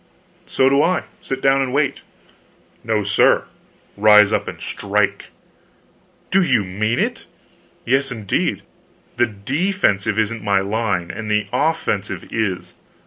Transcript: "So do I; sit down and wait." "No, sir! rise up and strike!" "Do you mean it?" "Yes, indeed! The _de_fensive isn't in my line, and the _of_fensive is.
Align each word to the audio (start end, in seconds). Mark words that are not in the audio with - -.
"So 0.47 0.67
do 0.67 0.81
I; 0.81 1.03
sit 1.21 1.43
down 1.43 1.61
and 1.61 1.71
wait." 1.71 2.01
"No, 2.83 3.03
sir! 3.03 3.45
rise 3.95 4.33
up 4.33 4.47
and 4.47 4.59
strike!" 4.59 5.25
"Do 6.31 6.41
you 6.41 6.63
mean 6.63 6.97
it?" 6.97 7.25
"Yes, 7.85 8.11
indeed! 8.11 8.63
The 9.17 9.27
_de_fensive 9.27 10.17
isn't 10.17 10.39
in 10.39 10.43
my 10.43 10.59
line, 10.59 11.11
and 11.11 11.29
the 11.29 11.45
_of_fensive 11.53 12.27
is. 12.31 12.73